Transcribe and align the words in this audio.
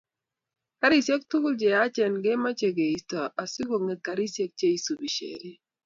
Garisiek 0.81 1.21
tugul 1.29 1.53
che 1.59 1.67
yachen 1.75 2.13
komoche 2.23 2.69
keisto 2.77 3.19
asi 3.43 3.61
konget 3.69 3.99
garisiek 4.07 4.51
che 4.59 4.67
isubi 4.77 5.07
sheria 5.15 5.57